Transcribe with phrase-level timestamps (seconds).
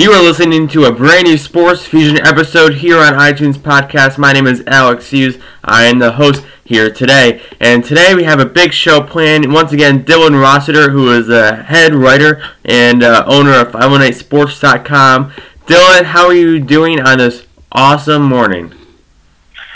[0.00, 4.16] You are listening to a brand new Sports Fusion episode here on iTunes Podcast.
[4.16, 5.38] My name is Alex Feuz.
[5.62, 7.42] I am the host here today.
[7.60, 9.52] And today we have a big show planned.
[9.52, 15.32] Once again, Dylan Rossiter, who is the head writer and uh, owner of 518sports.com.
[15.66, 18.72] Dylan, how are you doing on this awesome morning?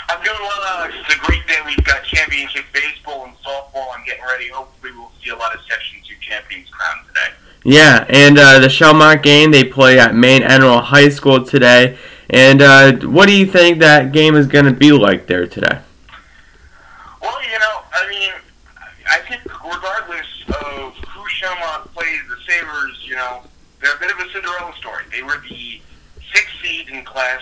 [0.09, 0.95] I'm doing well, Alex.
[1.01, 1.59] It's a great day.
[1.67, 3.95] We've got championship baseball and softball.
[3.95, 4.49] I'm getting ready.
[4.49, 7.44] Hopefully, we'll see a lot of Section 2 champions crowned today.
[7.67, 11.97] Yeah, and uh, the Schalmont game, they play at Maine-Endwell High School today.
[12.29, 15.79] And uh, what do you think that game is going to be like there today?
[17.19, 18.31] Well, you know, I mean,
[19.09, 23.41] I think regardless of who Schalmont plays, the Sabres, you know,
[23.81, 25.05] they're a bit of a Cinderella story.
[25.11, 25.81] They were the
[26.35, 27.41] sixth seed in Class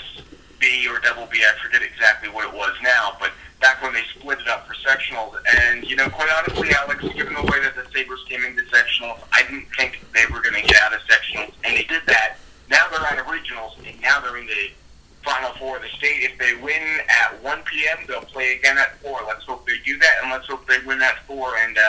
[0.57, 1.43] B or Double B.
[1.43, 3.31] I forget exactly what it was now, but
[3.63, 5.33] back when they split it up for sectionals.
[5.57, 9.23] And, you know, quite honestly, Alex, given the way that the Sabres came into sectionals,
[9.31, 11.53] I didn't think they were going to get out of sectionals.
[11.63, 12.35] And they did that.
[12.69, 14.71] Now they're out of regionals, and now they're in the
[15.23, 16.29] Final Four of the state.
[16.29, 19.21] If they win at 1 p.m., they'll play again at 4.
[19.25, 21.81] Let's hope they do that, and let's hope they win at 4, and uh,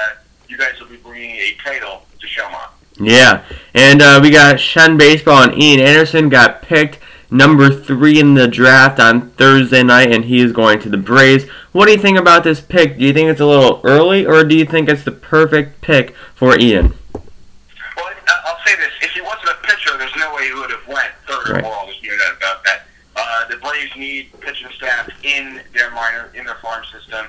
[0.49, 2.71] you guys will be bringing a title to Schalmont.
[3.01, 3.45] Yeah,
[3.75, 8.47] and uh, we got Shen Baseball and Ian Anderson got picked number three in the
[8.49, 11.45] draft on Thursday night, and he is going to the Braves.
[11.73, 12.99] What do you think about this pick?
[12.99, 16.15] Do you think it's a little early, or do you think it's the perfect pick
[16.35, 16.95] for Ian?
[17.15, 17.25] Well,
[18.29, 20.87] I- I'll say this: if he wasn't a pitcher, there's no way he would have
[20.87, 21.65] went third Right.
[21.65, 21.87] overall.
[21.87, 22.87] There's no doubt about that.
[23.17, 27.27] Uh, the Braves need pitching staff in their minor, in their farm system.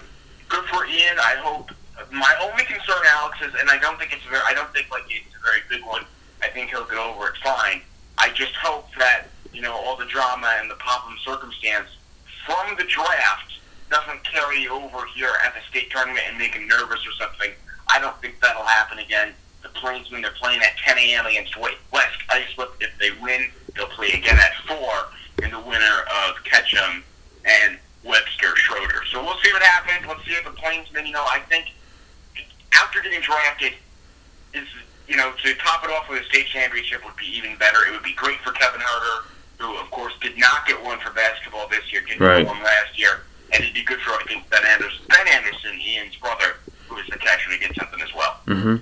[0.50, 1.18] Good for Ian.
[1.20, 1.72] I hope.
[2.12, 4.42] My only concern, Alex, is, and I don't think it's very.
[4.46, 6.06] I don't think like it's a very big one.
[6.44, 7.82] I think he'll get over it fine.
[8.18, 9.24] I just hope that
[9.56, 11.88] you know all the drama and the problem circumstance
[12.46, 13.54] from the draft
[13.90, 17.52] doesn't carry over here at the state tournament and make him nervous or something.
[17.90, 19.34] I don't think that'll happen again.
[19.62, 21.26] The Plainsmen, they're playing at 10 a.m.
[21.26, 21.78] against West
[22.30, 22.76] Islip.
[22.82, 24.78] If they win, they'll play again at 4
[25.44, 27.02] in the winner of Ketcham
[27.46, 29.02] and Webster Schroeder.
[29.12, 30.08] So we'll see what happens.
[30.08, 31.68] Let's see if the Plainsmen, you know, I think
[32.76, 33.74] after getting drafted,
[34.54, 34.68] is
[35.08, 37.86] you know, to top it off with a state championship would be even better.
[37.88, 39.28] It would be great for Kevin Herter,
[39.60, 42.38] who, of course, did not get one for basketball this year, didn't Right.
[42.46, 43.22] get one last year.
[43.54, 46.56] And it'd be good for, I think, Ben Anderson, ben Anderson Ian's brother,
[46.88, 48.40] who is catcher, to get something as well.
[48.46, 48.76] hmm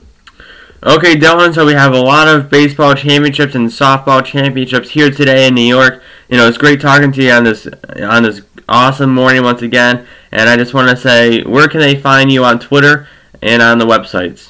[0.86, 1.54] Okay, Dylan.
[1.54, 5.62] So we have a lot of baseball championships and softball championships here today in New
[5.66, 6.04] York.
[6.28, 7.68] You know, it's great talking to you on this
[8.02, 10.06] on this awesome morning once again.
[10.32, 13.08] And I just want to say, where can they find you on Twitter
[13.42, 14.50] and on the websites?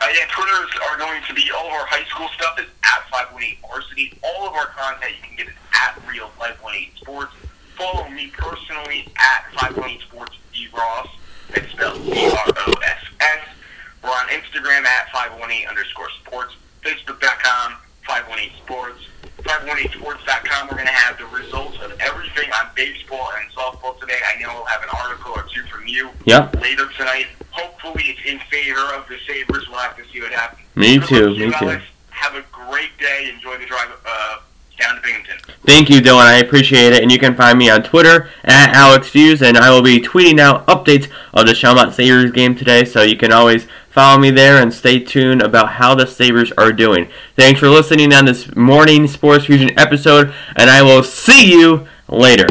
[0.00, 3.02] Uh, yeah, Twitters are going to be all of our high school stuff is at
[3.10, 4.12] 518 Varsity.
[4.22, 7.32] All of our content you can get it at Real 518 Sports.
[7.76, 11.08] Follow me personally at 518 Sports D Ross.
[11.50, 13.42] It's spelled D R O S S.
[14.02, 16.54] We're on Instagram at 518 underscore sports.
[16.82, 17.74] Facebook.com
[18.06, 19.02] 518 sports.
[19.42, 20.68] 518sports.com.
[20.68, 24.18] We're going to have the results of everything on baseball and softball today.
[24.34, 26.60] I know we'll have an article or two from you Yep.
[26.60, 27.26] later tonight.
[27.58, 29.68] Hopefully, it's in favor of the Sabres.
[29.68, 30.62] We'll have to see what happens.
[30.74, 31.64] Me Good too, to you, me too.
[31.66, 31.84] Alex.
[32.10, 33.30] Have a great day.
[33.34, 34.38] Enjoy the drive uh,
[34.78, 35.38] down to Binghamton.
[35.64, 36.26] Thank you, Dylan.
[36.26, 37.02] I appreciate it.
[37.02, 40.38] And you can find me on Twitter at Alex Feuz, and I will be tweeting
[40.40, 44.62] out updates of the Schalmont Sabres game today, so you can always follow me there
[44.62, 47.08] and stay tuned about how the Sabres are doing.
[47.36, 52.46] Thanks for listening on this morning Sports Fusion episode, and I will see you later.